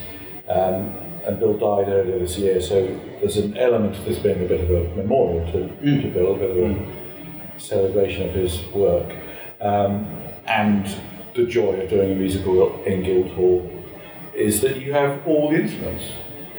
Um, 0.47 0.95
and 1.25 1.37
Bill 1.41 1.57
died 1.57 1.89
earlier 1.89 2.19
this 2.19 2.37
year, 2.37 2.61
so 2.61 2.85
there's 3.19 3.35
an 3.35 3.57
element 3.57 3.97
of 3.97 4.05
this 4.05 4.19
being 4.19 4.45
a 4.45 4.47
bit 4.47 4.61
of 4.61 4.69
a 4.69 4.95
memorial 4.95 5.45
to, 5.51 5.67
to 5.67 6.09
Bill, 6.09 6.35
a 6.35 6.37
bit 6.37 6.51
of 6.51 6.57
a 6.57 7.59
celebration 7.59 8.29
of 8.29 8.33
his 8.33 8.65
work. 8.67 9.13
Um, 9.59 10.05
and 10.45 10.87
the 11.35 11.45
joy 11.45 11.81
of 11.81 11.89
doing 11.89 12.13
a 12.13 12.15
musical 12.15 12.81
in 12.85 13.03
Guildhall 13.03 13.69
is 14.33 14.61
that 14.61 14.77
you 14.77 14.93
have 14.93 15.27
all 15.27 15.49
the 15.49 15.57
instruments. 15.57 16.05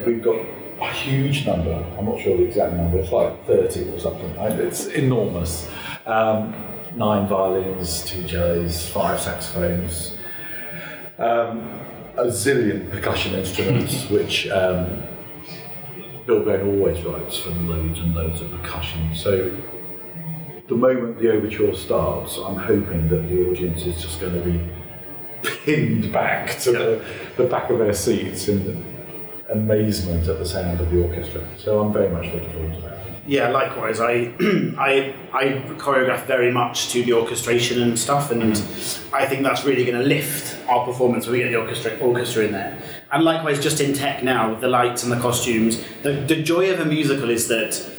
We've 0.04 0.22
got 0.22 0.44
a 0.80 0.92
huge 0.92 1.46
number, 1.46 1.72
I'm 1.98 2.04
not 2.04 2.20
sure 2.20 2.36
the 2.36 2.44
exact 2.44 2.74
number, 2.74 2.98
it's 2.98 3.10
like 3.12 3.46
30 3.46 3.90
or 3.90 4.00
something, 4.00 4.36
right? 4.36 4.52
it's 4.52 4.86
enormous. 4.86 5.68
Um, 6.06 6.54
nine 6.94 7.28
violins, 7.28 8.04
two 8.04 8.26
cellos, 8.28 8.88
five 8.88 9.20
saxophones, 9.20 10.16
um, 11.18 11.80
a 12.16 12.26
zillion 12.26 12.90
percussion 12.90 13.34
instruments, 13.34 14.08
which 14.10 14.48
um, 14.48 15.02
Bill 16.26 16.42
Brohn 16.44 16.66
always 16.66 17.02
writes 17.04 17.38
from 17.38 17.68
loads 17.68 17.98
and 17.98 18.14
loads 18.14 18.40
of 18.40 18.50
percussion. 18.50 19.14
So 19.14 19.56
the 20.68 20.74
moment 20.74 21.18
the 21.18 21.32
overture 21.32 21.74
starts, 21.74 22.36
I'm 22.36 22.56
hoping 22.56 23.08
that 23.08 23.28
the 23.28 23.50
audience 23.50 23.82
is 23.82 24.00
just 24.02 24.20
going 24.20 24.34
to 24.34 24.40
be 24.40 24.60
pinned 25.42 26.12
back 26.12 26.58
to 26.60 26.72
the, 26.72 27.04
the 27.36 27.44
back 27.44 27.70
of 27.70 27.78
their 27.78 27.94
seats 27.94 28.48
in 28.48 28.97
amazement 29.50 30.28
at 30.28 30.38
the 30.38 30.46
sound 30.46 30.80
of 30.80 30.90
the 30.90 31.02
orchestra. 31.02 31.42
So 31.56 31.80
I'm 31.80 31.92
very 31.92 32.10
much 32.10 32.26
looking 32.32 32.52
forward 32.52 32.74
to 32.74 32.80
that. 32.82 32.98
Yeah, 33.26 33.50
likewise. 33.50 34.00
I 34.00 34.32
I 34.78 35.14
I 35.32 35.44
choreograph 35.76 36.26
very 36.26 36.50
much 36.50 36.88
to 36.92 37.02
the 37.02 37.12
orchestration 37.12 37.82
and 37.82 37.98
stuff, 37.98 38.30
and 38.30 38.52
I 39.12 39.26
think 39.26 39.42
that's 39.42 39.64
really 39.64 39.84
going 39.84 39.98
to 39.98 40.06
lift 40.06 40.56
our 40.68 40.84
performance 40.86 41.26
when 41.26 41.34
we 41.34 41.38
get 41.40 41.50
the 41.50 41.60
orchestra 41.60 41.98
orchestra 41.98 42.44
in 42.44 42.52
there. 42.52 42.82
And 43.12 43.24
likewise, 43.24 43.60
just 43.62 43.80
in 43.80 43.92
tech 43.92 44.22
now 44.22 44.50
with 44.50 44.60
the 44.60 44.68
lights 44.68 45.02
and 45.02 45.12
the 45.12 45.20
costumes, 45.20 45.82
the, 46.02 46.12
the 46.12 46.42
joy 46.42 46.72
of 46.72 46.80
a 46.80 46.84
musical 46.86 47.28
is 47.28 47.48
that 47.48 47.97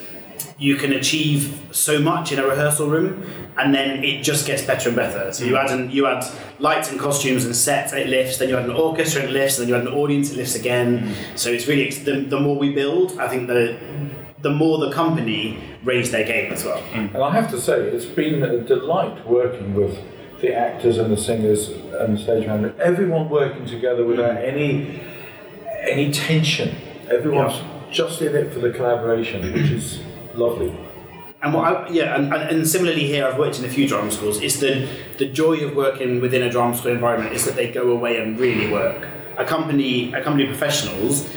you 0.60 0.76
can 0.76 0.92
achieve 0.92 1.68
so 1.72 1.98
much 1.98 2.32
in 2.32 2.38
a 2.38 2.46
rehearsal 2.46 2.88
room, 2.88 3.24
and 3.58 3.74
then 3.74 4.04
it 4.04 4.22
just 4.22 4.46
gets 4.46 4.62
better 4.62 4.90
and 4.90 4.96
better. 4.96 5.32
So 5.32 5.44
you 5.44 5.56
add 5.56 5.70
an, 5.70 5.90
you 5.90 6.06
add 6.06 6.22
lights 6.58 6.90
and 6.90 7.00
costumes 7.00 7.46
and 7.46 7.56
sets, 7.56 7.92
and 7.92 8.00
it 8.02 8.08
lifts. 8.08 8.36
Then 8.36 8.50
you 8.50 8.58
add 8.58 8.66
an 8.66 8.76
orchestra, 8.76 9.22
and 9.22 9.30
it 9.30 9.32
lifts. 9.32 9.58
And 9.58 9.62
then 9.64 9.68
you 9.70 9.80
add 9.80 9.88
an 9.88 9.94
audience, 9.94 10.30
it 10.30 10.36
lifts 10.36 10.54
again. 10.54 11.16
So 11.34 11.50
it's 11.50 11.66
really 11.66 11.88
the, 11.90 12.20
the 12.28 12.38
more 12.38 12.56
we 12.58 12.74
build, 12.74 13.18
I 13.18 13.26
think 13.26 13.48
the 13.48 13.78
the 14.42 14.50
more 14.50 14.78
the 14.78 14.92
company 14.92 15.58
raise 15.82 16.10
their 16.10 16.24
game 16.24 16.52
as 16.52 16.64
well. 16.64 16.82
Mm. 16.92 17.14
And 17.14 17.22
I 17.22 17.30
have 17.32 17.50
to 17.50 17.60
say, 17.60 17.78
it's 17.78 18.06
been 18.06 18.42
a 18.42 18.60
delight 18.60 19.26
working 19.26 19.74
with 19.74 19.98
the 20.40 20.54
actors 20.54 20.96
and 20.96 21.12
the 21.12 21.16
singers 21.16 21.68
and 21.68 22.16
the 22.16 22.18
stage 22.18 22.46
manager. 22.46 22.74
Everyone 22.80 23.28
working 23.28 23.66
together 23.66 24.04
without 24.04 24.36
mm. 24.36 24.48
any 24.52 25.00
any 25.88 26.12
tension. 26.12 26.76
Everyone's 27.10 27.60
just 27.90 28.20
in 28.20 28.36
it 28.36 28.52
for 28.52 28.60
the 28.60 28.70
collaboration, 28.70 29.42
which 29.52 29.70
is 29.70 30.00
lovely. 30.34 30.76
And 31.42 31.54
what 31.54 31.64
I, 31.64 31.88
yeah, 31.88 32.16
and, 32.16 32.32
and, 32.34 32.68
similarly 32.68 33.06
here, 33.06 33.26
I've 33.26 33.38
worked 33.38 33.58
in 33.58 33.64
a 33.64 33.68
few 33.68 33.88
drama 33.88 34.10
schools. 34.10 34.42
It's 34.42 34.60
the 34.60 34.86
the 35.16 35.26
joy 35.26 35.64
of 35.64 35.74
working 35.74 36.20
within 36.20 36.42
a 36.42 36.50
drama 36.50 36.76
school 36.76 36.92
environment 36.92 37.34
is 37.34 37.46
that 37.46 37.56
they 37.56 37.72
go 37.72 37.90
away 37.90 38.20
and 38.20 38.38
really 38.38 38.70
work. 38.70 39.08
Accompany 39.38 40.12
accompany 40.12 40.46
professionals. 40.46 41.28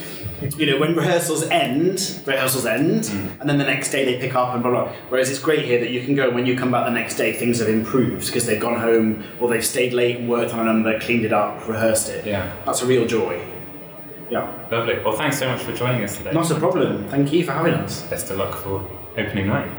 You 0.57 0.65
know, 0.65 0.77
when 0.77 0.93
rehearsals 0.93 1.43
end, 1.43 2.21
rehearsals 2.25 2.65
end, 2.65 3.03
mm. 3.03 3.39
and 3.39 3.49
then 3.49 3.57
the 3.57 3.63
next 3.63 3.91
day 3.91 4.03
they 4.03 4.19
pick 4.19 4.35
up 4.35 4.53
and 4.53 4.61
blah 4.61 4.71
blah. 4.71 4.93
Whereas 5.07 5.29
it's 5.29 5.39
great 5.39 5.63
here 5.63 5.79
that 5.79 5.91
you 5.91 6.03
can 6.03 6.15
go 6.15 6.25
and 6.25 6.35
when 6.35 6.45
you 6.45 6.57
come 6.57 6.69
back 6.69 6.85
the 6.85 6.91
next 6.91 7.15
day, 7.15 7.31
things 7.31 7.59
have 7.59 7.69
improved 7.69 8.25
because 8.25 8.45
they've 8.45 8.59
gone 8.59 8.77
home 8.77 9.23
or 9.39 9.47
they've 9.47 9.65
stayed 9.65 9.93
late 9.93 10.17
and 10.17 10.27
worked 10.27 10.53
on 10.53 10.59
a 10.59 10.65
number, 10.65 10.99
cleaned 10.99 11.23
it 11.23 11.31
up, 11.31 11.65
rehearsed 11.65 12.09
it. 12.09 12.25
Yeah. 12.25 12.53
that's 12.65 12.81
a 12.81 12.85
real 12.85 13.07
joy. 13.07 13.41
Yeah, 14.29 14.67
Lovely. 14.71 14.99
Well, 15.03 15.15
thanks 15.15 15.37
so 15.37 15.47
much 15.47 15.61
for 15.61 15.73
joining 15.73 16.03
us 16.03 16.17
today. 16.17 16.31
not 16.31 16.49
a 16.49 16.55
problem. 16.55 17.07
Thank 17.09 17.31
you 17.33 17.43
for 17.45 17.51
having 17.51 17.73
us. 17.75 18.01
Best 18.03 18.29
of 18.31 18.37
luck 18.37 18.55
for 18.55 18.79
opening 19.17 19.47
night. 19.47 19.69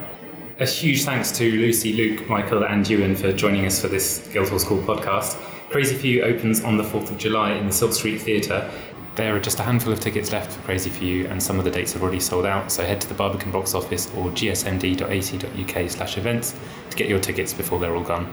A 0.61 0.67
huge 0.67 1.03
thanks 1.05 1.33
to 1.33 1.51
Lucy, 1.51 1.93
Luke, 1.95 2.29
Michael, 2.29 2.65
and 2.65 2.89
Ewan 2.89 3.17
for 3.17 3.33
joining 3.33 3.67
us 3.67 3.81
for 3.81 3.89
this 3.89 4.29
Guildhall 4.33 4.61
School 4.61 4.79
podcast. 4.83 5.37
Crazy 5.71 5.97
for 5.97 6.07
You 6.07 6.23
opens 6.23 6.63
on 6.63 6.77
the 6.77 6.85
4th 6.85 7.11
of 7.11 7.19
July 7.19 7.53
in 7.55 7.67
the 7.67 7.73
Silk 7.73 7.93
Street 7.93 8.19
Theatre. 8.21 8.71
There 9.17 9.35
are 9.35 9.41
just 9.41 9.59
a 9.59 9.63
handful 9.65 9.93
of 9.93 9.99
tickets 10.01 10.31
left 10.31 10.53
for 10.53 10.63
Crazy 10.63 10.91
for 10.91 11.03
You, 11.03 11.27
and 11.27 11.43
some 11.43 11.59
of 11.59 11.65
the 11.65 11.71
dates 11.71 11.93
have 11.95 12.03
already 12.03 12.21
sold 12.21 12.47
out. 12.47 12.71
So 12.71 12.85
head 12.85 13.01
to 13.01 13.09
the 13.09 13.15
Barbican 13.15 13.51
box 13.51 13.75
office 13.75 14.07
or 14.17 14.31
gsmd.ac.uk 14.31 15.91
slash 15.91 16.19
events 16.19 16.55
to 16.91 16.97
get 16.97 17.09
your 17.09 17.19
tickets 17.21 17.53
before 17.53 17.79
they're 17.81 17.95
all 17.97 18.03
gone. 18.05 18.33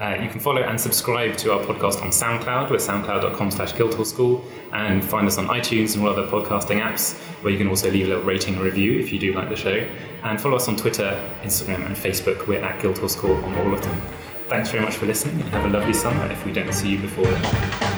Uh, 0.00 0.16
you 0.22 0.28
can 0.28 0.38
follow 0.38 0.62
and 0.62 0.80
subscribe 0.80 1.36
to 1.36 1.52
our 1.52 1.58
podcast 1.60 2.00
on 2.02 2.10
SoundCloud. 2.10 2.70
We're 2.70 2.76
soundcloud.com 2.76 3.50
slash 3.50 3.72
Guildhall 3.72 4.04
School 4.04 4.44
and 4.72 5.02
find 5.04 5.26
us 5.26 5.38
on 5.38 5.48
iTunes 5.48 5.96
and 5.96 6.04
all 6.04 6.10
other 6.10 6.26
podcasting 6.28 6.80
apps 6.80 7.18
where 7.42 7.52
you 7.52 7.58
can 7.58 7.66
also 7.66 7.90
leave 7.90 8.06
a 8.06 8.10
little 8.10 8.24
rating 8.24 8.54
and 8.54 8.62
review 8.62 8.98
if 9.00 9.12
you 9.12 9.18
do 9.18 9.32
like 9.32 9.48
the 9.48 9.56
show. 9.56 9.88
And 10.22 10.40
follow 10.40 10.56
us 10.56 10.68
on 10.68 10.76
Twitter, 10.76 11.20
Instagram 11.42 11.84
and 11.84 11.96
Facebook. 11.96 12.46
We're 12.46 12.62
at 12.62 12.80
Guildhall 12.80 13.08
School 13.08 13.34
on 13.44 13.54
all 13.58 13.74
of 13.74 13.82
them. 13.82 14.00
Thanks 14.46 14.70
very 14.70 14.84
much 14.84 14.94
for 14.94 15.06
listening 15.06 15.40
and 15.40 15.50
have 15.50 15.64
a 15.64 15.68
lovely 15.68 15.92
summer 15.92 16.30
if 16.30 16.44
we 16.46 16.52
don't 16.52 16.72
see 16.72 16.90
you 16.90 16.98
before 16.98 17.26
then. 17.26 17.97